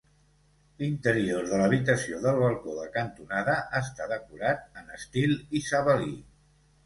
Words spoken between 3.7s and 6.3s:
està decorat en estil isabelí.